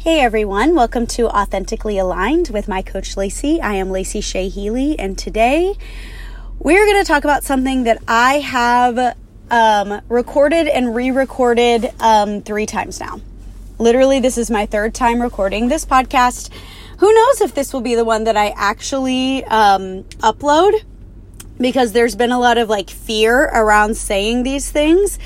Hey 0.00 0.20
everyone, 0.20 0.74
welcome 0.74 1.06
to 1.08 1.28
Authentically 1.28 1.98
Aligned 1.98 2.48
with 2.48 2.68
my 2.68 2.80
coach 2.80 3.18
Lacey. 3.18 3.60
I 3.60 3.74
am 3.74 3.90
Lacey 3.90 4.22
Shea 4.22 4.48
Healy, 4.48 4.98
and 4.98 5.18
today 5.18 5.74
we're 6.58 6.86
going 6.86 7.04
to 7.04 7.06
talk 7.06 7.22
about 7.24 7.44
something 7.44 7.82
that 7.82 8.02
I 8.08 8.38
have 8.38 9.14
um, 9.50 10.00
recorded 10.08 10.68
and 10.68 10.94
re 10.94 11.10
recorded 11.10 11.92
um, 12.00 12.40
three 12.40 12.64
times 12.64 12.98
now. 12.98 13.20
Literally, 13.78 14.20
this 14.20 14.38
is 14.38 14.50
my 14.50 14.64
third 14.64 14.94
time 14.94 15.20
recording 15.20 15.68
this 15.68 15.84
podcast. 15.84 16.48
Who 16.96 17.12
knows 17.12 17.42
if 17.42 17.54
this 17.54 17.74
will 17.74 17.82
be 17.82 17.94
the 17.94 18.06
one 18.06 18.24
that 18.24 18.38
I 18.38 18.54
actually 18.56 19.44
um, 19.44 20.04
upload 20.22 20.82
because 21.58 21.92
there's 21.92 22.16
been 22.16 22.32
a 22.32 22.40
lot 22.40 22.56
of 22.56 22.70
like 22.70 22.88
fear 22.88 23.42
around 23.52 23.98
saying 23.98 24.44
these 24.44 24.70
things. 24.70 25.18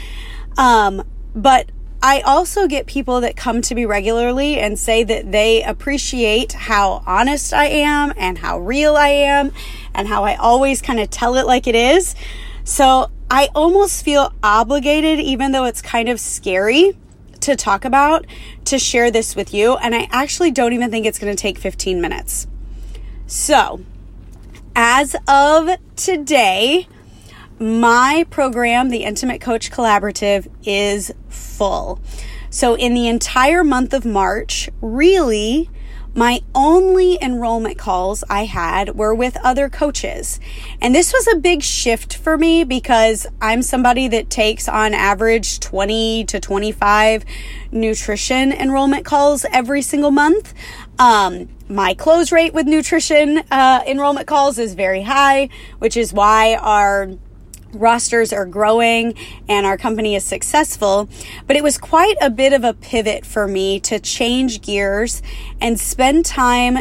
Um, 0.58 1.06
but 1.32 1.70
I 2.06 2.20
also 2.20 2.68
get 2.68 2.84
people 2.84 3.22
that 3.22 3.34
come 3.34 3.62
to 3.62 3.74
me 3.74 3.86
regularly 3.86 4.58
and 4.58 4.78
say 4.78 5.04
that 5.04 5.32
they 5.32 5.62
appreciate 5.62 6.52
how 6.52 7.02
honest 7.06 7.54
I 7.54 7.64
am 7.64 8.12
and 8.18 8.36
how 8.36 8.58
real 8.58 8.94
I 8.94 9.08
am 9.08 9.52
and 9.94 10.06
how 10.06 10.22
I 10.22 10.34
always 10.34 10.82
kind 10.82 11.00
of 11.00 11.08
tell 11.08 11.36
it 11.36 11.46
like 11.46 11.66
it 11.66 11.74
is. 11.74 12.14
So 12.62 13.10
I 13.30 13.48
almost 13.54 14.04
feel 14.04 14.34
obligated, 14.42 15.18
even 15.18 15.52
though 15.52 15.64
it's 15.64 15.80
kind 15.80 16.10
of 16.10 16.20
scary 16.20 16.94
to 17.40 17.56
talk 17.56 17.86
about, 17.86 18.26
to 18.66 18.78
share 18.78 19.10
this 19.10 19.34
with 19.34 19.54
you. 19.54 19.76
And 19.76 19.94
I 19.94 20.06
actually 20.10 20.50
don't 20.50 20.74
even 20.74 20.90
think 20.90 21.06
it's 21.06 21.18
going 21.18 21.34
to 21.34 21.40
take 21.40 21.56
15 21.56 22.02
minutes. 22.02 22.46
So, 23.26 23.80
as 24.76 25.16
of 25.26 25.70
today, 25.96 26.86
my 27.58 28.26
program, 28.30 28.88
the 28.88 29.04
Intimate 29.04 29.40
Coach 29.40 29.70
Collaborative, 29.70 30.48
is 30.64 31.12
full. 31.28 32.00
So, 32.50 32.76
in 32.76 32.94
the 32.94 33.08
entire 33.08 33.64
month 33.64 33.92
of 33.92 34.04
March, 34.04 34.70
really, 34.80 35.70
my 36.16 36.42
only 36.54 37.18
enrollment 37.20 37.76
calls 37.76 38.22
I 38.30 38.44
had 38.44 38.94
were 38.94 39.12
with 39.12 39.36
other 39.42 39.68
coaches. 39.68 40.38
And 40.80 40.94
this 40.94 41.12
was 41.12 41.26
a 41.26 41.36
big 41.36 41.62
shift 41.62 42.16
for 42.16 42.38
me 42.38 42.62
because 42.62 43.26
I'm 43.42 43.62
somebody 43.62 44.06
that 44.08 44.30
takes 44.30 44.68
on 44.68 44.94
average 44.94 45.58
20 45.58 46.24
to 46.26 46.38
25 46.38 47.24
nutrition 47.72 48.52
enrollment 48.52 49.04
calls 49.04 49.44
every 49.52 49.82
single 49.82 50.12
month. 50.12 50.54
Um, 51.00 51.48
my 51.68 51.94
close 51.94 52.30
rate 52.30 52.54
with 52.54 52.66
nutrition 52.66 53.38
uh, 53.50 53.82
enrollment 53.86 54.28
calls 54.28 54.58
is 54.58 54.74
very 54.74 55.02
high, 55.02 55.48
which 55.80 55.96
is 55.96 56.12
why 56.12 56.54
our 56.54 57.10
rosters 57.74 58.32
are 58.32 58.46
growing 58.46 59.14
and 59.48 59.66
our 59.66 59.76
company 59.76 60.14
is 60.14 60.24
successful. 60.24 61.08
But 61.46 61.56
it 61.56 61.62
was 61.62 61.78
quite 61.78 62.16
a 62.20 62.30
bit 62.30 62.52
of 62.52 62.64
a 62.64 62.74
pivot 62.74 63.26
for 63.26 63.46
me 63.46 63.80
to 63.80 63.98
change 63.98 64.62
gears 64.62 65.22
and 65.60 65.78
spend 65.78 66.24
time 66.24 66.78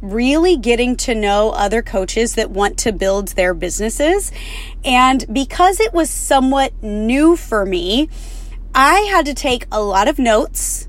really 0.00 0.56
getting 0.56 0.96
to 0.96 1.14
know 1.14 1.50
other 1.50 1.82
coaches 1.82 2.34
that 2.34 2.50
want 2.50 2.78
to 2.78 2.92
build 2.92 3.28
their 3.28 3.54
businesses. 3.54 4.32
And 4.84 5.24
because 5.32 5.80
it 5.80 5.92
was 5.92 6.08
somewhat 6.10 6.82
new 6.82 7.36
for 7.36 7.66
me, 7.66 8.08
I 8.74 9.00
had 9.00 9.26
to 9.26 9.34
take 9.34 9.66
a 9.70 9.82
lot 9.82 10.08
of 10.08 10.18
notes. 10.18 10.88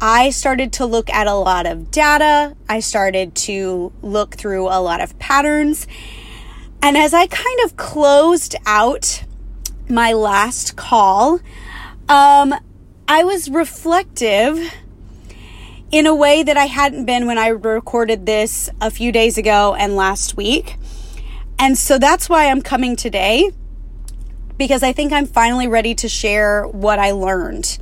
I 0.00 0.30
started 0.30 0.72
to 0.74 0.86
look 0.86 1.10
at 1.10 1.26
a 1.26 1.34
lot 1.34 1.66
of 1.66 1.90
data. 1.90 2.54
I 2.68 2.80
started 2.80 3.34
to 3.34 3.92
look 4.00 4.36
through 4.36 4.68
a 4.68 4.80
lot 4.80 5.00
of 5.00 5.18
patterns. 5.18 5.88
And 6.82 6.96
as 6.96 7.12
I 7.12 7.26
kind 7.26 7.60
of 7.64 7.76
closed 7.76 8.54
out 8.66 9.24
my 9.88 10.12
last 10.12 10.76
call, 10.76 11.40
um, 12.08 12.54
I 13.06 13.24
was 13.24 13.50
reflective 13.50 14.74
in 15.90 16.06
a 16.06 16.14
way 16.14 16.42
that 16.42 16.56
I 16.56 16.66
hadn't 16.66 17.06
been 17.06 17.26
when 17.26 17.38
I 17.38 17.48
recorded 17.48 18.26
this 18.26 18.68
a 18.80 18.90
few 18.90 19.10
days 19.10 19.38
ago 19.38 19.74
and 19.74 19.96
last 19.96 20.36
week. 20.36 20.76
And 21.58 21.76
so 21.76 21.98
that's 21.98 22.28
why 22.28 22.48
I'm 22.48 22.62
coming 22.62 22.94
today 22.94 23.50
because 24.58 24.82
I 24.82 24.92
think 24.92 25.12
I'm 25.12 25.26
finally 25.26 25.68
ready 25.68 25.94
to 25.96 26.08
share 26.08 26.66
what 26.66 26.98
I 26.98 27.12
learned. 27.12 27.78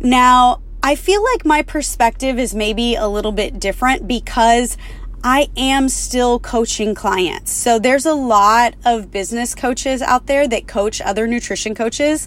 Now, 0.00 0.62
I 0.82 0.94
feel 0.94 1.22
like 1.22 1.44
my 1.44 1.62
perspective 1.62 2.38
is 2.38 2.54
maybe 2.54 2.94
a 2.94 3.06
little 3.06 3.32
bit 3.32 3.58
different 3.58 4.06
because 4.06 4.76
I 5.24 5.50
am 5.56 5.88
still 5.88 6.40
coaching 6.40 6.94
clients. 6.94 7.52
So 7.52 7.78
there's 7.78 8.06
a 8.06 8.14
lot 8.14 8.74
of 8.84 9.10
business 9.10 9.54
coaches 9.54 10.02
out 10.02 10.26
there 10.26 10.48
that 10.48 10.66
coach 10.66 11.00
other 11.00 11.26
nutrition 11.26 11.74
coaches 11.74 12.26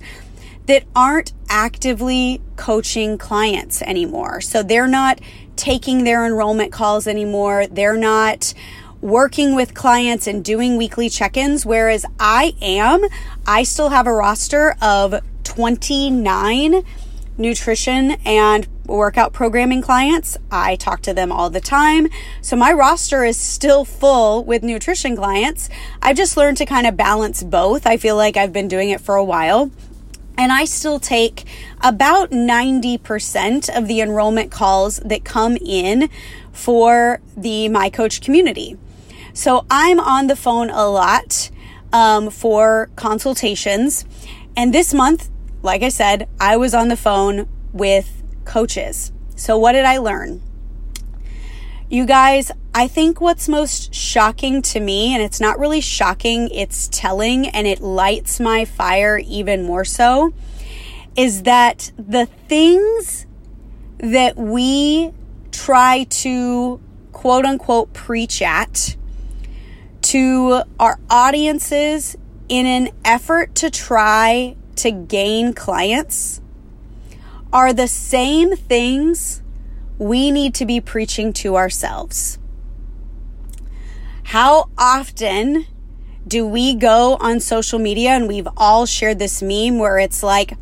that 0.68 0.86
aren't 0.96 1.34
actively 1.50 2.42
coaching 2.56 3.18
clients 3.18 3.82
anymore. 3.82 4.40
So 4.42 4.64
they're 4.64 4.88
not 4.88 5.20
taking 5.56 6.04
their 6.04 6.26
enrollment 6.26 6.72
calls 6.72 7.06
anymore. 7.06 7.68
They're 7.68 7.98
not 7.98 8.54
working 9.02 9.56
with 9.56 9.74
clients 9.74 10.26
and 10.26 10.44
doing 10.44 10.78
weekly 10.78 11.10
check 11.10 11.38
ins. 11.38 11.66
Whereas 11.66 12.06
I 12.20 12.56
am, 12.62 13.02
I 13.46 13.64
still 13.64 13.90
have 13.90 14.08
a 14.08 14.14
roster 14.14 14.76
of 14.82 15.22
29 15.44 16.84
nutrition 17.38 18.12
and 18.26 18.68
workout 18.86 19.34
programming 19.34 19.82
clients. 19.82 20.38
I 20.52 20.76
talk 20.76 21.02
to 21.04 21.14
them 21.14 21.32
all 21.32 21.50
the 21.50 21.62
time. 21.62 22.08
So 22.42 22.56
my 22.56 22.72
roster 22.72 23.24
is 23.24 23.40
still 23.40 23.86
full 23.86 24.44
with 24.44 24.64
nutrition 24.64 25.16
clients. 25.16 25.70
I've 26.02 26.18
just 26.18 26.38
learned 26.38 26.58
to 26.58 26.66
kind 26.66 26.88
of 26.88 26.98
balance 26.98 27.44
both. 27.44 27.86
I 27.86 27.98
feel 27.98 28.16
like 28.16 28.38
I've 28.38 28.54
been 28.54 28.68
doing 28.68 28.90
it 28.90 29.02
for 29.02 29.16
a 29.16 29.24
while. 29.24 29.72
And 30.38 30.52
I 30.52 30.66
still 30.66 31.00
take 31.00 31.46
about 31.82 32.32
90% 32.32 33.76
of 33.76 33.88
the 33.88 34.02
enrollment 34.02 34.52
calls 34.52 34.98
that 34.98 35.24
come 35.24 35.58
in 35.58 36.10
for 36.52 37.22
the 37.38 37.70
My 37.70 37.90
Coach 37.90 38.22
community. 38.22 38.78
So 39.34 39.66
I'm 39.70 40.00
on 40.00 40.28
the 40.28 40.36
phone 40.36 40.70
a 40.70 40.88
lot 40.90 41.50
um, 41.92 42.30
for 42.30 42.90
consultations. 42.96 44.06
And 44.58 44.74
this 44.74 44.94
month, 44.94 45.30
like 45.62 45.84
I 45.84 45.90
said, 45.90 46.28
I 46.40 46.58
was 46.58 46.74
on 46.74 46.90
the 46.90 46.98
phone 46.98 47.48
with 47.74 48.24
coaches. 48.46 49.12
So, 49.36 49.58
what 49.58 49.74
did 49.74 49.86
I 49.86 49.98
learn? 49.98 50.42
You 51.90 52.06
guys, 52.06 52.52
I 52.74 52.88
think 52.88 53.22
what's 53.22 53.48
most 53.48 53.94
shocking 53.94 54.62
to 54.64 54.80
me, 54.80 55.14
and 55.14 55.22
it's 55.22 55.40
not 55.40 55.60
really 55.60 55.82
shocking, 55.82 56.50
it's 56.50 56.88
telling, 56.88 57.48
and 57.50 57.68
it 57.68 57.80
lights 57.80 58.40
my 58.40 58.66
fire 58.66 59.18
even 59.20 59.64
more 59.64 59.86
so, 59.86 60.34
is 61.16 61.44
that 61.44 61.92
the 61.98 62.26
things 62.26 63.28
that 64.00 64.36
we 64.36 65.14
try 65.52 66.06
to 66.10 66.82
quote 67.12 67.46
unquote 67.46 67.94
preach 67.94 68.42
at 68.42 68.96
to 70.02 70.64
our 70.80 71.00
audiences 71.10 72.18
in 72.50 72.66
an 72.66 72.90
effort 73.04 73.56
to 73.56 73.70
try 73.70 74.56
to 74.76 74.92
gain 74.92 75.54
clients 75.54 76.42
are 77.56 77.72
the 77.72 77.88
same 77.88 78.54
things 78.58 79.42
we 79.98 80.30
need 80.30 80.54
to 80.54 80.66
be 80.66 80.82
preaching 80.82 81.32
to 81.32 81.56
ourselves. 81.56 82.38
How 84.26 84.70
often 84.78 85.66
do 86.28 86.46
we 86.46 86.76
go 86.76 87.16
on 87.22 87.40
social 87.40 87.80
media 87.80 88.10
and 88.10 88.28
we've 88.28 88.50
all 88.58 88.86
shared 88.86 89.20
this 89.20 89.42
meme 89.42 89.80
where 89.80 89.98
it's 89.98 90.22
like 90.22 90.58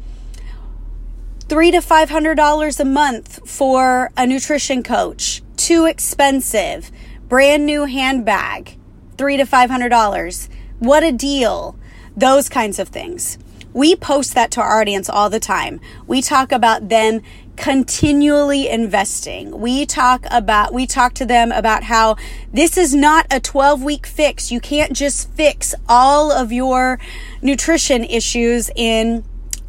three 1.50 1.72
to 1.72 1.82
five 1.82 2.12
hundred 2.12 2.36
dollars 2.36 2.80
a 2.80 2.86
month 2.86 3.40
for 3.50 4.12
a 4.16 4.28
nutrition 4.28 4.84
coach, 4.84 5.42
too 5.58 5.86
expensive, 5.86 6.92
brand 7.28 7.66
new 7.66 7.86
handbag, 7.86 8.78
three 9.18 9.38
to 9.38 9.48
five 9.48 9.72
hundred 9.72 9.90
dollars. 9.90 10.48
What 10.78 11.02
a 11.02 11.12
deal. 11.12 11.76
Those 12.16 12.50
kinds 12.50 12.78
of 12.78 12.90
things. 12.90 13.40
We 13.74 13.96
post 13.96 14.36
that 14.36 14.52
to 14.52 14.62
our 14.62 14.80
audience 14.80 15.10
all 15.10 15.30
the 15.30 15.40
time. 15.40 15.82
We 16.06 16.22
talk 16.22 16.52
about 16.52 16.90
them 16.90 17.22
continually 17.56 18.68
investing. 18.70 19.60
We 19.60 19.86
talk 19.86 20.26
about, 20.30 20.74
we 20.74 20.86
talk 20.86 21.14
to 21.16 21.26
them 21.26 21.52
about 21.52 21.84
how 21.84 22.16
this 22.52 22.78
is 22.78 22.94
not 22.94 23.26
a 23.32 23.40
12 23.40 23.84
week 23.84 24.06
fix. 24.06 24.52
You 24.52 24.60
can't 24.60 24.94
just 24.94 25.32
fix 25.32 25.74
all 25.88 26.32
of 26.32 26.52
your 26.52 27.00
nutrition 27.42 28.04
issues 28.04 28.70
in 28.76 29.24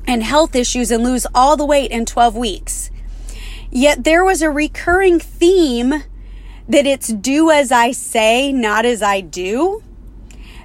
and 0.06 0.22
health 0.22 0.54
issues 0.54 0.90
and 0.90 1.02
lose 1.02 1.26
all 1.34 1.56
the 1.56 1.64
weight 1.64 1.90
in 1.90 2.04
12 2.04 2.36
weeks. 2.36 2.90
Yet 3.70 4.04
there 4.04 4.24
was 4.24 4.42
a 4.42 4.50
recurring 4.50 5.18
theme 5.18 5.94
that 6.68 6.86
it's 6.86 7.08
do 7.08 7.50
as 7.50 7.72
I 7.72 7.92
say, 7.92 8.52
not 8.52 8.84
as 8.84 9.02
I 9.02 9.20
do 9.20 9.82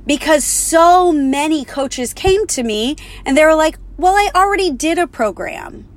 because 0.06 0.44
so 0.44 1.12
many 1.12 1.66
coaches 1.66 2.14
came 2.14 2.48
to 2.48 2.64
me 2.64 2.96
and 3.26 3.38
they 3.38 3.46
were 3.46 3.56
like, 3.56 3.78
Well, 3.98 4.14
I 4.14 4.32
already 4.36 4.72
did 4.72 4.98
a 4.98 5.08
program. 5.08 5.88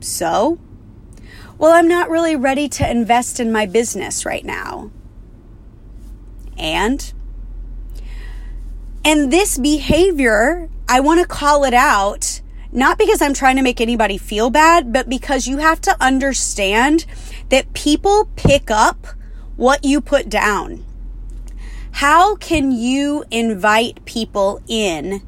So? 0.00 0.58
Well, 1.58 1.72
I'm 1.72 1.88
not 1.88 2.10
really 2.10 2.36
ready 2.36 2.68
to 2.68 2.90
invest 2.90 3.38
in 3.40 3.52
my 3.52 3.66
business 3.66 4.26
right 4.26 4.44
now. 4.44 4.90
And? 6.58 7.12
And 9.04 9.32
this 9.32 9.58
behavior, 9.58 10.68
I 10.88 11.00
want 11.00 11.20
to 11.20 11.26
call 11.26 11.64
it 11.64 11.74
out, 11.74 12.40
not 12.72 12.98
because 12.98 13.22
I'm 13.22 13.34
trying 13.34 13.56
to 13.56 13.62
make 13.62 13.80
anybody 13.80 14.18
feel 14.18 14.50
bad, 14.50 14.92
but 14.92 15.08
because 15.08 15.46
you 15.46 15.58
have 15.58 15.80
to 15.82 15.96
understand 16.02 17.06
that 17.50 17.72
people 17.72 18.30
pick 18.34 18.70
up 18.70 19.06
what 19.56 19.84
you 19.84 20.00
put 20.00 20.28
down. 20.28 20.84
How 21.98 22.34
can 22.34 22.72
you 22.72 23.24
invite 23.30 24.04
people 24.04 24.60
in 24.66 25.22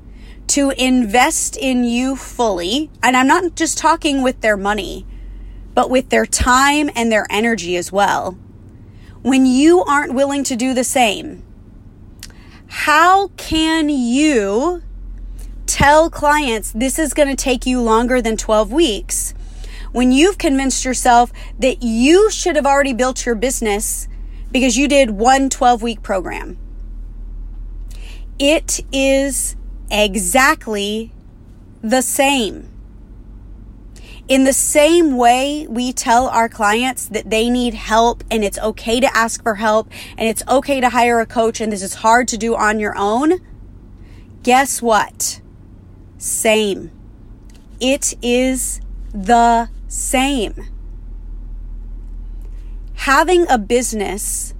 to 0.48 0.70
invest 0.70 1.56
in 1.56 1.84
you 1.84 2.16
fully? 2.16 2.90
And 3.04 3.16
I'm 3.16 3.28
not 3.28 3.54
just 3.54 3.78
talking 3.78 4.20
with 4.20 4.40
their 4.40 4.56
money, 4.56 5.06
but 5.74 5.90
with 5.90 6.08
their 6.08 6.26
time 6.26 6.90
and 6.96 7.10
their 7.10 7.24
energy 7.30 7.76
as 7.76 7.92
well. 7.92 8.36
When 9.22 9.46
you 9.46 9.84
aren't 9.84 10.14
willing 10.14 10.42
to 10.42 10.56
do 10.56 10.74
the 10.74 10.82
same, 10.82 11.44
how 12.66 13.28
can 13.36 13.88
you 13.88 14.82
tell 15.66 16.10
clients 16.10 16.72
this 16.72 16.98
is 16.98 17.14
going 17.14 17.28
to 17.28 17.36
take 17.36 17.64
you 17.64 17.80
longer 17.80 18.20
than 18.20 18.36
12 18.36 18.72
weeks 18.72 19.34
when 19.92 20.10
you've 20.10 20.36
convinced 20.36 20.84
yourself 20.84 21.32
that 21.60 21.84
you 21.84 22.28
should 22.28 22.56
have 22.56 22.66
already 22.66 22.92
built 22.92 23.24
your 23.24 23.36
business 23.36 24.08
because 24.50 24.76
you 24.76 24.88
did 24.88 25.10
one 25.10 25.50
12 25.50 25.82
week 25.82 26.02
program. 26.02 26.58
It 28.38 28.80
is 28.92 29.56
exactly 29.90 31.12
the 31.82 32.02
same. 32.02 32.68
In 34.28 34.42
the 34.42 34.52
same 34.52 35.16
way, 35.16 35.68
we 35.68 35.92
tell 35.92 36.28
our 36.28 36.48
clients 36.48 37.06
that 37.06 37.30
they 37.30 37.48
need 37.48 37.74
help 37.74 38.24
and 38.28 38.42
it's 38.42 38.58
okay 38.58 38.98
to 38.98 39.16
ask 39.16 39.40
for 39.42 39.54
help 39.54 39.88
and 40.18 40.28
it's 40.28 40.42
okay 40.48 40.80
to 40.80 40.90
hire 40.90 41.20
a 41.20 41.26
coach 41.26 41.60
and 41.60 41.72
this 41.72 41.82
is 41.82 41.94
hard 41.94 42.26
to 42.28 42.36
do 42.36 42.56
on 42.56 42.80
your 42.80 42.96
own. 42.98 43.40
Guess 44.42 44.82
what? 44.82 45.40
Same. 46.18 46.90
It 47.78 48.14
is 48.20 48.80
the 49.12 49.68
same. 49.86 50.75
Having 53.06 53.48
a 53.48 53.56
business, 53.56 54.52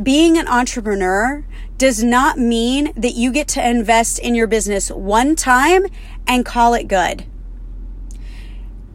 being 0.00 0.38
an 0.38 0.46
entrepreneur, 0.46 1.44
does 1.78 2.04
not 2.04 2.38
mean 2.38 2.92
that 2.94 3.14
you 3.14 3.32
get 3.32 3.48
to 3.48 3.68
invest 3.68 4.20
in 4.20 4.36
your 4.36 4.46
business 4.46 4.88
one 4.88 5.34
time 5.34 5.84
and 6.24 6.46
call 6.46 6.74
it 6.74 6.86
good. 6.86 7.24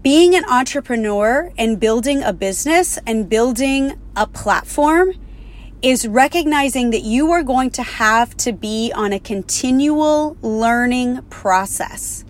Being 0.01 0.35
an 0.35 0.45
entrepreneur 0.45 1.51
and 1.57 1.81
building 1.81 2.23
a 2.23 2.31
business 2.31 2.97
and 3.05 3.27
building 3.27 3.99
a 4.15 4.25
platform 4.25 5.15
is 5.81 6.07
recognizing 6.07 6.91
that 6.91 7.01
you 7.01 7.29
are 7.33 7.43
going 7.43 7.71
to 7.71 7.83
have 7.83 8.37
to 8.37 8.53
be 8.53 8.93
on 8.95 9.11
a 9.11 9.19
continual 9.19 10.37
learning 10.41 11.23
process. 11.23 12.23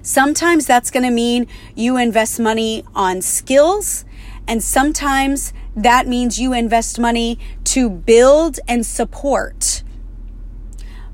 Sometimes 0.00 0.64
that's 0.64 0.90
going 0.90 1.04
to 1.04 1.10
mean 1.10 1.46
you 1.74 1.98
invest 1.98 2.40
money 2.40 2.82
on 2.94 3.20
skills, 3.20 4.06
and 4.48 4.62
sometimes 4.62 5.52
that 5.74 6.06
means 6.06 6.38
you 6.38 6.52
invest 6.52 6.98
money 6.98 7.38
to 7.64 7.90
build 7.90 8.58
and 8.66 8.84
support. 8.84 9.82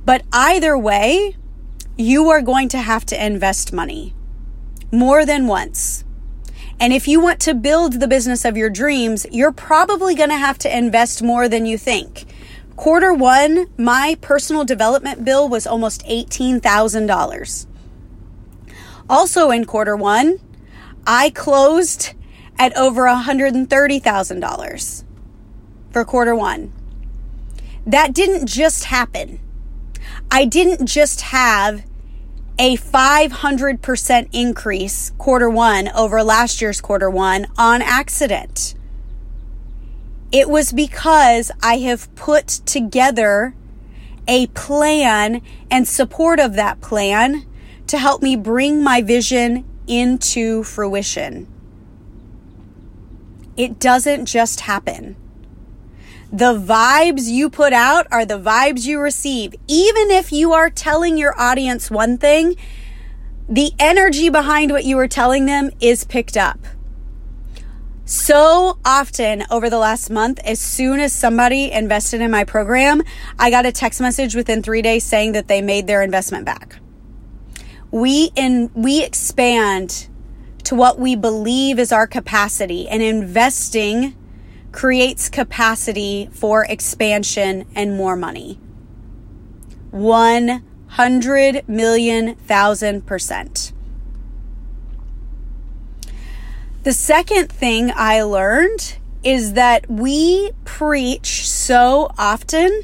But 0.04 0.22
either 0.32 0.76
way, 0.76 1.36
you 1.96 2.28
are 2.30 2.42
going 2.42 2.68
to 2.70 2.78
have 2.78 3.04
to 3.06 3.24
invest 3.24 3.72
money 3.72 4.14
more 4.90 5.24
than 5.24 5.46
once. 5.46 6.04
And 6.80 6.92
if 6.92 7.06
you 7.06 7.20
want 7.20 7.40
to 7.40 7.54
build 7.54 8.00
the 8.00 8.08
business 8.08 8.44
of 8.44 8.56
your 8.56 8.70
dreams, 8.70 9.26
you're 9.30 9.52
probably 9.52 10.14
going 10.14 10.30
to 10.30 10.36
have 10.36 10.58
to 10.58 10.76
invest 10.76 11.22
more 11.22 11.48
than 11.48 11.64
you 11.64 11.78
think. 11.78 12.24
Quarter 12.76 13.14
one, 13.14 13.66
my 13.76 14.16
personal 14.20 14.64
development 14.64 15.24
bill 15.24 15.48
was 15.48 15.66
almost 15.66 16.04
$18,000. 16.06 17.66
Also 19.08 19.50
in 19.50 19.64
quarter 19.64 19.94
one, 19.96 20.40
I 21.06 21.30
closed 21.30 22.14
at 22.58 22.76
over 22.76 23.04
$130,000 23.04 25.04
for 25.90 26.04
quarter 26.04 26.34
one. 26.34 26.72
That 27.86 28.14
didn't 28.14 28.46
just 28.46 28.84
happen. 28.84 29.40
I 30.30 30.44
didn't 30.44 30.86
just 30.86 31.22
have 31.22 31.84
a 32.58 32.76
500% 32.76 34.28
increase 34.32 35.10
quarter 35.18 35.50
one 35.50 35.88
over 35.88 36.22
last 36.22 36.60
year's 36.60 36.80
quarter 36.80 37.10
one 37.10 37.46
on 37.58 37.82
accident. 37.82 38.74
It 40.30 40.48
was 40.48 40.72
because 40.72 41.50
I 41.62 41.78
have 41.78 42.14
put 42.14 42.46
together 42.46 43.54
a 44.28 44.46
plan 44.48 45.42
and 45.70 45.88
support 45.88 46.38
of 46.38 46.54
that 46.54 46.80
plan 46.80 47.44
to 47.88 47.98
help 47.98 48.22
me 48.22 48.36
bring 48.36 48.82
my 48.82 49.02
vision 49.02 49.64
into 49.86 50.62
fruition. 50.62 51.48
It 53.56 53.78
doesn't 53.78 54.26
just 54.26 54.60
happen. 54.60 55.16
The 56.32 56.54
vibes 56.54 57.28
you 57.28 57.50
put 57.50 57.74
out 57.74 58.06
are 58.10 58.24
the 58.24 58.38
vibes 58.38 58.86
you 58.86 59.00
receive. 59.00 59.54
Even 59.68 60.10
if 60.10 60.32
you 60.32 60.52
are 60.52 60.70
telling 60.70 61.18
your 61.18 61.38
audience 61.38 61.90
one 61.90 62.16
thing, 62.16 62.56
the 63.48 63.72
energy 63.78 64.30
behind 64.30 64.70
what 64.70 64.84
you 64.84 64.98
are 64.98 65.08
telling 65.08 65.44
them 65.44 65.70
is 65.80 66.04
picked 66.04 66.38
up. 66.38 66.58
So 68.06 68.78
often 68.84 69.44
over 69.50 69.68
the 69.68 69.78
last 69.78 70.10
month, 70.10 70.38
as 70.44 70.58
soon 70.58 71.00
as 71.00 71.12
somebody 71.12 71.70
invested 71.70 72.20
in 72.20 72.30
my 72.30 72.44
program, 72.44 73.02
I 73.38 73.50
got 73.50 73.66
a 73.66 73.72
text 73.72 74.00
message 74.00 74.34
within 74.34 74.62
three 74.62 74.82
days 74.82 75.04
saying 75.04 75.32
that 75.32 75.48
they 75.48 75.60
made 75.60 75.86
their 75.86 76.02
investment 76.02 76.46
back. 76.46 76.76
We 77.90 78.30
in, 78.34 78.70
we 78.74 79.04
expand 79.04 80.08
to 80.64 80.74
what 80.74 80.98
we 80.98 81.16
believe 81.16 81.78
is 81.78 81.92
our 81.92 82.06
capacity 82.06 82.88
and 82.88 83.02
investing 83.02 84.16
creates 84.72 85.28
capacity 85.28 86.28
for 86.32 86.64
expansion 86.64 87.66
and 87.74 87.96
more 87.96 88.16
money. 88.16 88.58
100 89.90 91.68
million 91.68 92.34
thousand 92.36 93.06
percent. 93.06 93.72
The 96.82 96.92
second 96.92 97.52
thing 97.52 97.92
I 97.94 98.22
learned 98.22 98.96
is 99.22 99.52
that 99.52 99.88
we 99.88 100.50
preach 100.64 101.48
so 101.48 102.10
often 102.18 102.82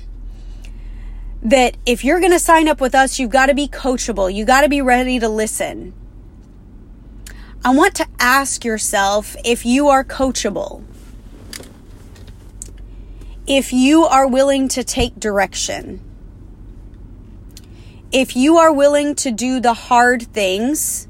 that 1.43 1.77
if 1.87 2.05
you're 2.05 2.21
going 2.21 2.33
to 2.33 2.39
sign 2.39 2.69
up 2.69 2.81
with 2.81 2.95
us, 2.95 3.19
you've 3.19 3.31
got 3.31 3.47
to 3.47 3.55
be 3.55 3.67
coachable. 3.67 4.33
You 4.33 4.45
got 4.45 4.61
to 4.61 4.69
be 4.69 4.81
ready 4.81 5.19
to 5.19 5.29
listen. 5.29 5.95
I 7.65 7.71
want 7.71 7.95
to 7.97 8.07
ask 8.19 8.65
yourself 8.65 9.37
if 9.45 9.67
you 9.67 9.89
are 9.89 10.05
coachable 10.05 10.85
if 13.49 13.73
you 13.73 14.05
are 14.05 14.29
willing 14.29 14.69
to 14.69 14.85
take 14.85 15.19
direction, 15.19 16.01
if 18.13 18.37
you 18.37 18.59
are 18.59 18.71
willing 18.71 19.15
to 19.15 19.31
do 19.31 19.59
the 19.59 19.73
hard 19.73 20.23
things, 20.23 21.09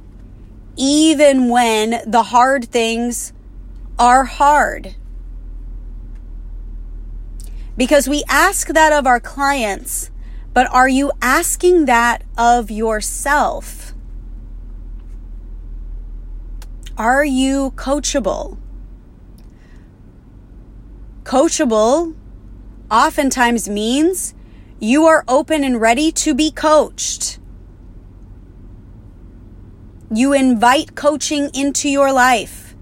even 0.76 1.48
when 1.48 2.00
the 2.06 2.22
hard 2.22 2.66
things 2.66 3.32
are 3.98 4.22
hard. 4.22 4.94
Because 7.76 8.08
we 8.08 8.22
ask 8.28 8.68
that 8.68 8.92
of 8.92 9.04
our 9.04 9.18
clients, 9.18 10.12
but 10.54 10.68
are 10.70 10.88
you 10.88 11.10
asking 11.20 11.86
that 11.86 12.22
of 12.36 12.70
yourself? 12.70 13.94
Are 16.98 17.24
you 17.24 17.70
coachable? 17.76 18.58
Coachable 21.22 22.16
oftentimes 22.90 23.68
means 23.68 24.34
you 24.80 25.06
are 25.06 25.24
open 25.28 25.62
and 25.62 25.80
ready 25.80 26.10
to 26.10 26.34
be 26.34 26.50
coached. 26.50 27.38
You 30.12 30.32
invite 30.32 30.96
coaching 30.96 31.50
into 31.54 31.88
your 31.88 32.12
life. 32.12 32.74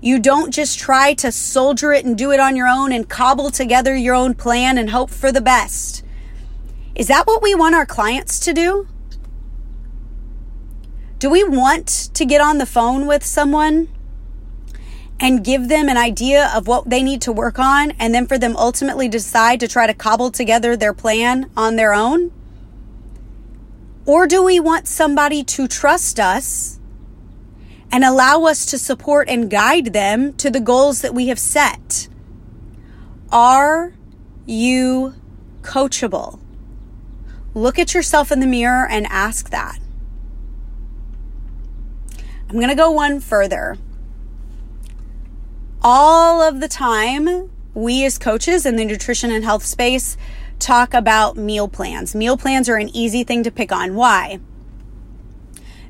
You 0.00 0.20
don't 0.20 0.54
just 0.54 0.78
try 0.78 1.14
to 1.14 1.32
soldier 1.32 1.92
it 1.92 2.04
and 2.04 2.16
do 2.16 2.30
it 2.30 2.38
on 2.38 2.54
your 2.54 2.68
own 2.68 2.92
and 2.92 3.08
cobble 3.08 3.50
together 3.50 3.96
your 3.96 4.14
own 4.14 4.34
plan 4.34 4.78
and 4.78 4.90
hope 4.90 5.10
for 5.10 5.32
the 5.32 5.40
best. 5.40 6.04
Is 6.94 7.08
that 7.08 7.26
what 7.26 7.42
we 7.42 7.56
want 7.56 7.74
our 7.74 7.86
clients 7.86 8.38
to 8.40 8.52
do? 8.52 8.86
Do 11.26 11.30
we 11.30 11.42
want 11.42 11.88
to 12.14 12.24
get 12.24 12.40
on 12.40 12.58
the 12.58 12.66
phone 12.66 13.08
with 13.08 13.24
someone 13.24 13.88
and 15.18 15.42
give 15.42 15.66
them 15.66 15.88
an 15.88 15.96
idea 15.96 16.52
of 16.54 16.68
what 16.68 16.88
they 16.88 17.02
need 17.02 17.20
to 17.22 17.32
work 17.32 17.58
on 17.58 17.90
and 17.98 18.14
then 18.14 18.28
for 18.28 18.38
them 18.38 18.56
ultimately 18.56 19.08
decide 19.08 19.58
to 19.58 19.66
try 19.66 19.88
to 19.88 19.92
cobble 19.92 20.30
together 20.30 20.76
their 20.76 20.94
plan 20.94 21.50
on 21.56 21.74
their 21.74 21.92
own? 21.92 22.30
Or 24.04 24.28
do 24.28 24.40
we 24.44 24.60
want 24.60 24.86
somebody 24.86 25.42
to 25.42 25.66
trust 25.66 26.20
us 26.20 26.78
and 27.90 28.04
allow 28.04 28.44
us 28.44 28.64
to 28.66 28.78
support 28.78 29.28
and 29.28 29.50
guide 29.50 29.86
them 29.86 30.32
to 30.34 30.48
the 30.48 30.60
goals 30.60 31.00
that 31.00 31.12
we 31.12 31.26
have 31.26 31.40
set? 31.40 32.06
Are 33.32 33.94
you 34.46 35.16
coachable? 35.62 36.38
Look 37.52 37.80
at 37.80 37.94
yourself 37.94 38.30
in 38.30 38.38
the 38.38 38.46
mirror 38.46 38.86
and 38.88 39.08
ask 39.08 39.50
that. 39.50 39.80
I'm 42.48 42.56
going 42.56 42.68
to 42.68 42.74
go 42.74 42.90
one 42.90 43.20
further. 43.20 43.76
All 45.82 46.40
of 46.40 46.60
the 46.60 46.68
time, 46.68 47.50
we 47.74 48.04
as 48.04 48.18
coaches 48.18 48.64
in 48.64 48.76
the 48.76 48.84
nutrition 48.84 49.30
and 49.30 49.44
health 49.44 49.64
space 49.64 50.16
talk 50.58 50.94
about 50.94 51.36
meal 51.36 51.68
plans. 51.68 52.14
Meal 52.14 52.36
plans 52.36 52.68
are 52.68 52.76
an 52.76 52.88
easy 52.94 53.24
thing 53.24 53.42
to 53.42 53.50
pick 53.50 53.72
on. 53.72 53.94
Why? 53.94 54.40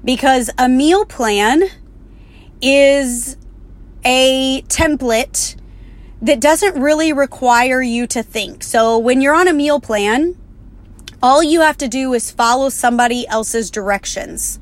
Because 0.05 0.51
a 0.59 0.69
meal 0.69 1.05
plan 1.05 1.65
is 2.63 3.37
a 4.05 4.63
template 4.63 5.57
that 6.23 6.41
doesn't 6.41 6.81
really 6.81 7.13
require 7.13 7.83
you 7.83 8.07
to 8.07 8.23
think. 8.23 8.63
So 8.63 8.97
when 8.97 9.21
you're 9.21 9.35
on 9.35 9.47
a 9.47 9.53
meal 9.53 9.81
plan, 9.81 10.37
all 11.23 11.43
you 11.43 11.61
have 11.61 11.77
to 11.79 11.89
do 11.89 12.15
is 12.15 12.31
follow 12.31 12.69
somebody 12.69 13.27
else's 13.29 13.71
directions. 13.71 14.59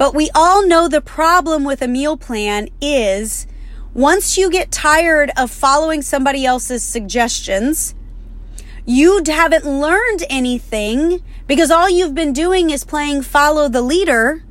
But 0.00 0.14
we 0.14 0.30
all 0.34 0.66
know 0.66 0.88
the 0.88 1.02
problem 1.02 1.62
with 1.62 1.82
a 1.82 1.86
meal 1.86 2.16
plan 2.16 2.70
is 2.80 3.46
once 3.92 4.38
you 4.38 4.50
get 4.50 4.70
tired 4.70 5.30
of 5.36 5.50
following 5.50 6.00
somebody 6.00 6.46
else's 6.46 6.82
suggestions, 6.82 7.94
you 8.86 9.22
haven't 9.26 9.66
learned 9.66 10.24
anything 10.30 11.22
because 11.46 11.70
all 11.70 11.90
you've 11.90 12.14
been 12.14 12.32
doing 12.32 12.70
is 12.70 12.82
playing 12.82 13.20
follow 13.20 13.68
the 13.68 13.82
leader. 13.82 14.42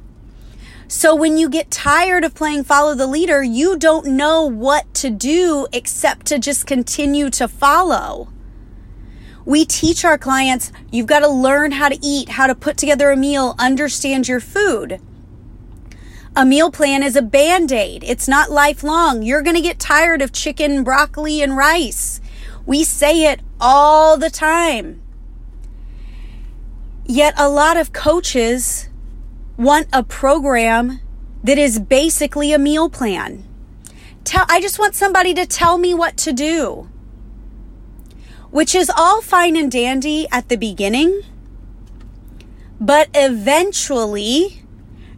So 0.87 1.15
when 1.15 1.35
you 1.35 1.49
get 1.49 1.71
tired 1.71 2.23
of 2.23 2.35
playing 2.35 2.65
follow 2.65 2.93
the 2.93 3.07
leader, 3.07 3.41
you 3.41 3.75
don't 3.75 4.05
know 4.05 4.45
what 4.45 4.93
to 4.93 5.09
do 5.09 5.65
except 5.73 6.27
to 6.27 6.37
just 6.37 6.67
continue 6.67 7.31
to 7.31 7.47
follow. 7.47 8.27
We 9.45 9.65
teach 9.65 10.05
our 10.05 10.19
clients, 10.19 10.71
you've 10.91 11.07
got 11.07 11.21
to 11.21 11.27
learn 11.27 11.71
how 11.71 11.89
to 11.89 11.97
eat, 12.03 12.29
how 12.29 12.45
to 12.45 12.53
put 12.53 12.77
together 12.77 13.09
a 13.09 13.17
meal, 13.17 13.55
understand 13.57 14.27
your 14.27 14.41
food. 14.41 15.01
A 16.39 16.45
meal 16.45 16.71
plan 16.71 17.03
is 17.03 17.17
a 17.17 17.21
band 17.21 17.69
aid. 17.73 18.01
It's 18.01 18.25
not 18.25 18.49
lifelong. 18.49 19.23
You're 19.23 19.41
going 19.41 19.57
to 19.57 19.61
get 19.61 19.77
tired 19.77 20.21
of 20.21 20.31
chicken, 20.31 20.85
broccoli, 20.85 21.41
and 21.41 21.57
rice. 21.57 22.21
We 22.65 22.85
say 22.85 23.25
it 23.25 23.41
all 23.59 24.15
the 24.15 24.29
time. 24.29 25.01
Yet 27.05 27.33
a 27.35 27.49
lot 27.49 27.75
of 27.75 27.91
coaches 27.91 28.87
want 29.57 29.89
a 29.91 30.01
program 30.01 31.01
that 31.43 31.57
is 31.57 31.77
basically 31.77 32.53
a 32.53 32.57
meal 32.57 32.89
plan. 32.89 33.43
Tell, 34.23 34.45
I 34.47 34.61
just 34.61 34.79
want 34.79 34.95
somebody 34.95 35.33
to 35.33 35.45
tell 35.45 35.77
me 35.77 35.93
what 35.93 36.15
to 36.19 36.31
do 36.31 36.87
which 38.49 38.73
is 38.73 38.89
all 38.97 39.21
fine 39.21 39.55
and 39.55 39.71
dandy 39.71 40.25
at 40.31 40.49
the 40.49 40.55
beginning. 40.55 41.21
But 42.79 43.09
eventually, 43.13 44.58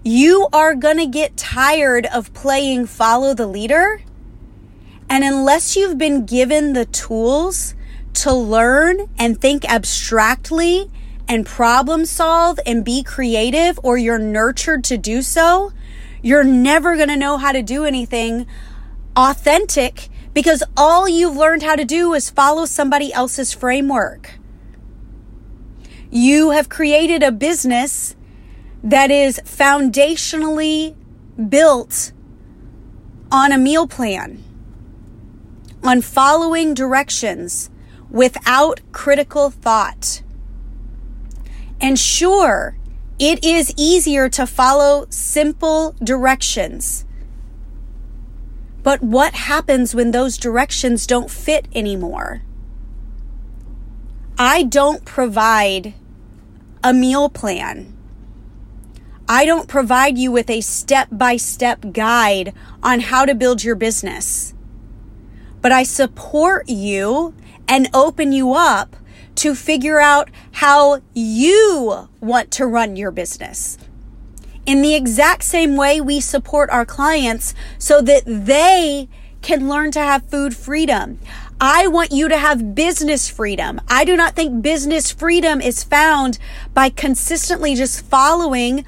you 0.04 0.48
are 0.52 0.74
going 0.74 0.98
to 0.98 1.06
get 1.06 1.38
tired 1.38 2.08
of 2.08 2.34
playing 2.34 2.88
follow 2.88 3.34
the 3.34 3.48
leader. 3.48 4.02
And 5.10 5.24
unless 5.24 5.76
you've 5.76 5.98
been 5.98 6.26
given 6.26 6.74
the 6.74 6.86
tools 6.86 7.76
to 8.14 8.34
learn 8.34 9.10
and 9.20 9.40
think 9.40 9.64
abstractly 9.70 10.90
and 11.28 11.46
problem 11.46 12.06
solve 12.06 12.60
and 12.66 12.84
be 12.84 13.04
creative, 13.04 13.80
or 13.84 13.98
you're 13.98 14.18
nurtured 14.18 14.84
to 14.86 14.98
do 14.98 15.22
so, 15.22 15.72
you're 16.22 16.44
never 16.44 16.96
going 16.96 17.10
to 17.10 17.16
know 17.16 17.38
how 17.38 17.52
to 17.52 17.62
do 17.62 17.86
anything 17.86 18.48
authentic 19.16 20.10
because 20.34 20.64
all 20.76 21.08
you've 21.08 21.36
learned 21.36 21.64
how 21.64 21.76
to 21.76 21.86
do 21.86 22.14
is 22.14 22.30
follow 22.30 22.66
somebody 22.66 23.14
else's 23.14 23.54
framework. 23.54 24.40
You 26.10 26.52
have 26.52 26.70
created 26.70 27.24
a 27.24 27.32
business 27.32 28.16
that 28.84 29.12
is 29.12 29.40
foundationally 29.46 30.96
built 31.50 32.12
on 33.32 33.52
a 33.52 33.58
meal 33.58 33.88
plan, 33.88 34.44
on 35.84 36.02
following 36.02 36.74
directions 36.74 37.70
without 38.10 38.82
critical 38.92 39.50
thought. 39.50 40.22
And 41.80 41.98
sure, 41.98 42.78
it 43.18 43.44
is 43.44 43.74
easier 43.78 44.30
to 44.30 44.46
follow 44.46 45.06
simple 45.10 45.96
directions 46.04 47.06
but 48.84 49.04
what 49.04 49.34
happens 49.34 49.94
when 49.94 50.12
those 50.12 50.38
directions 50.38 51.06
don't 51.06 51.30
fit 51.30 51.68
anymore? 51.74 52.42
I 54.38 54.64
don't 54.64 55.06
provide 55.06 55.94
a 56.84 56.94
meal 56.94 57.30
plan. 57.30 57.96
I 59.32 59.46
don't 59.46 59.70
provide 59.70 60.18
you 60.18 60.30
with 60.30 60.50
a 60.50 60.60
step 60.60 61.08
by 61.10 61.38
step 61.38 61.94
guide 61.94 62.54
on 62.84 63.00
how 63.00 63.24
to 63.24 63.34
build 63.34 63.64
your 63.64 63.76
business. 63.76 64.54
But 65.62 65.72
I 65.72 65.84
support 65.84 66.68
you 66.68 67.34
and 67.66 67.88
open 67.94 68.34
you 68.34 68.54
up 68.54 68.98
to 69.36 69.56
figure 69.56 70.02
out 70.02 70.30
how 70.52 71.02
you 71.14 72.10
want 72.20 72.52
to 72.52 72.66
run 72.66 72.98
your 72.98 73.10
business 73.10 73.78
in 74.66 74.82
the 74.82 74.96
exact 74.96 75.46
same 75.46 75.78
way 75.78 76.02
we 76.02 76.20
support 76.20 76.70
our 76.70 76.86
clients 76.86 77.56
so 77.78 78.02
that 78.02 78.24
they 78.26 79.08
can 79.42 79.70
learn 79.70 79.92
to 79.92 80.00
have 80.02 80.30
food 80.30 80.54
freedom. 80.54 81.20
I 81.62 81.88
want 81.88 82.12
you 82.12 82.28
to 82.28 82.38
have 82.38 82.76
business 82.76 83.30
freedom. 83.30 83.80
I 83.88 84.04
do 84.04 84.18
not 84.18 84.36
think 84.36 84.62
business 84.62 85.10
freedom 85.10 85.62
is 85.62 85.86
found 85.86 86.38
by 86.74 86.90
consistently 86.90 87.76
just 87.76 88.04
following 88.04 88.84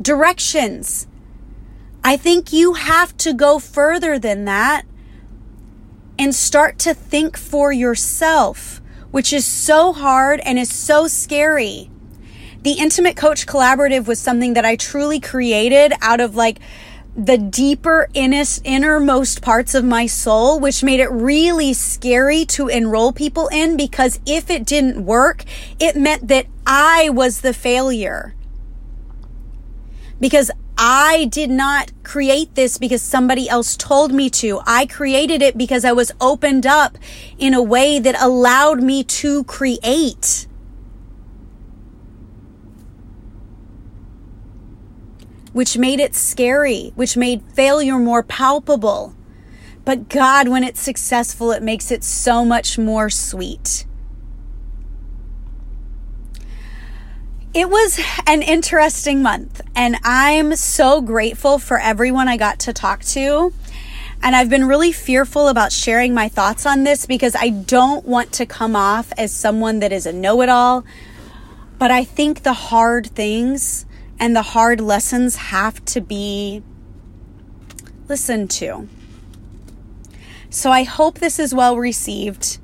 directions. 0.00 1.06
I 2.04 2.16
think 2.16 2.52
you 2.52 2.74
have 2.74 3.16
to 3.18 3.32
go 3.32 3.58
further 3.58 4.18
than 4.18 4.44
that 4.44 4.84
and 6.18 6.34
start 6.34 6.78
to 6.80 6.94
think 6.94 7.36
for 7.36 7.72
yourself, 7.72 8.80
which 9.10 9.32
is 9.32 9.44
so 9.44 9.92
hard 9.92 10.40
and 10.40 10.58
is 10.58 10.72
so 10.72 11.08
scary. 11.08 11.90
The 12.62 12.72
Intimate 12.72 13.16
Coach 13.16 13.46
Collaborative 13.46 14.06
was 14.06 14.18
something 14.18 14.54
that 14.54 14.64
I 14.64 14.76
truly 14.76 15.20
created 15.20 15.92
out 16.00 16.20
of 16.20 16.34
like 16.34 16.58
the 17.16 17.38
deeper 17.38 18.08
innermost 18.14 19.40
parts 19.40 19.74
of 19.74 19.84
my 19.84 20.06
soul, 20.06 20.60
which 20.60 20.82
made 20.82 21.00
it 21.00 21.10
really 21.10 21.72
scary 21.72 22.44
to 22.44 22.68
enroll 22.68 23.12
people 23.12 23.48
in 23.48 23.76
because 23.76 24.20
if 24.26 24.50
it 24.50 24.66
didn't 24.66 25.04
work, 25.04 25.44
it 25.80 25.96
meant 25.96 26.28
that 26.28 26.46
I 26.66 27.08
was 27.08 27.40
the 27.40 27.54
failure. 27.54 28.34
Because 30.20 30.50
I 30.78 31.26
did 31.26 31.50
not 31.50 31.92
create 32.04 32.54
this 32.54 32.78
because 32.78 33.02
somebody 33.02 33.48
else 33.48 33.76
told 33.76 34.12
me 34.12 34.28
to. 34.30 34.60
I 34.66 34.86
created 34.86 35.42
it 35.42 35.56
because 35.56 35.84
I 35.84 35.92
was 35.92 36.12
opened 36.20 36.66
up 36.66 36.98
in 37.38 37.54
a 37.54 37.62
way 37.62 37.98
that 37.98 38.20
allowed 38.20 38.82
me 38.82 39.04
to 39.04 39.44
create. 39.44 40.46
which 45.56 45.78
made 45.78 45.98
it 45.98 46.14
scary, 46.14 46.92
which 46.96 47.16
made 47.16 47.42
failure 47.54 47.96
more 47.96 48.22
palpable. 48.22 49.14
But 49.86 50.10
God, 50.10 50.48
when 50.48 50.62
it's 50.62 50.78
successful, 50.78 51.50
it 51.50 51.62
makes 51.62 51.90
it 51.90 52.04
so 52.04 52.44
much 52.44 52.76
more 52.76 53.08
sweet. 53.08 53.86
It 57.56 57.70
was 57.70 57.98
an 58.26 58.42
interesting 58.42 59.22
month, 59.22 59.62
and 59.74 59.96
I'm 60.04 60.56
so 60.56 61.00
grateful 61.00 61.58
for 61.58 61.80
everyone 61.80 62.28
I 62.28 62.36
got 62.36 62.58
to 62.60 62.74
talk 62.74 63.02
to. 63.04 63.50
And 64.22 64.36
I've 64.36 64.50
been 64.50 64.68
really 64.68 64.92
fearful 64.92 65.48
about 65.48 65.72
sharing 65.72 66.12
my 66.12 66.28
thoughts 66.28 66.66
on 66.66 66.84
this 66.84 67.06
because 67.06 67.34
I 67.34 67.48
don't 67.48 68.04
want 68.04 68.32
to 68.32 68.44
come 68.44 68.76
off 68.76 69.10
as 69.16 69.32
someone 69.32 69.78
that 69.78 69.90
is 69.90 70.04
a 70.04 70.12
know 70.12 70.42
it 70.42 70.50
all. 70.50 70.84
But 71.78 71.90
I 71.90 72.04
think 72.04 72.42
the 72.42 72.52
hard 72.52 73.06
things 73.06 73.86
and 74.20 74.36
the 74.36 74.42
hard 74.42 74.78
lessons 74.78 75.36
have 75.36 75.82
to 75.86 76.02
be 76.02 76.62
listened 78.06 78.50
to. 78.50 78.86
So 80.50 80.70
I 80.70 80.82
hope 80.82 81.20
this 81.20 81.38
is 81.38 81.54
well 81.54 81.78
received. 81.78 82.58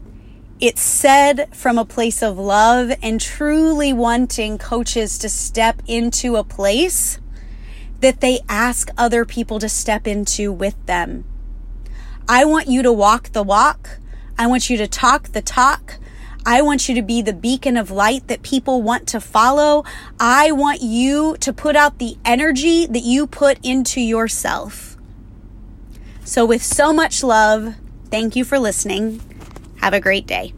It's 0.63 0.81
said 0.81 1.53
from 1.53 1.77
a 1.77 1.85
place 1.85 2.23
of 2.23 2.39
love 2.39 2.93
and 3.03 3.21
truly 3.21 3.93
wanting 3.93 4.59
coaches 4.59 5.19
to 5.19 5.29
step 5.29 5.83
into 5.89 6.37
a 6.37 6.45
place 6.45 7.19
that 7.99 8.21
they 8.21 8.39
ask 8.49 8.89
other 8.97 9.25
people 9.25 9.59
to 9.59 9.69
step 9.69 10.07
into 10.07 10.53
with 10.53 10.77
them. 10.87 11.25
I 12.29 12.45
want 12.45 12.69
you 12.69 12.81
to 12.85 12.93
walk 12.93 13.33
the 13.33 13.43
walk. 13.43 13.99
I 14.39 14.47
want 14.47 14.71
you 14.71 14.77
to 14.77 14.87
talk 14.87 15.31
the 15.33 15.43
talk. 15.43 15.99
I 16.47 16.63
want 16.63 16.89
you 16.89 16.95
to 16.95 17.03
be 17.03 17.23
the 17.23 17.33
beacon 17.33 17.77
of 17.77 17.91
light 17.91 18.29
that 18.29 18.45
people 18.45 18.83
want 18.83 19.09
to 19.09 19.21
follow. 19.21 19.83
I 20.21 20.53
want 20.53 20.81
you 20.81 21.37
to 21.41 21.53
put 21.53 21.75
out 21.75 21.99
the 21.99 22.19
energy 22.25 22.87
that 22.87 23.03
you 23.03 23.27
put 23.27 23.59
into 23.65 24.01
yourself. 24.01 24.97
So, 26.23 26.47
with 26.47 26.63
so 26.63 26.93
much 26.93 27.25
love, 27.25 27.75
thank 28.13 28.37
you 28.37 28.45
for 28.45 28.61
listening. 28.61 29.21
Have 29.83 29.95
a 29.95 30.01
great 30.01 30.29
day. 30.29 30.55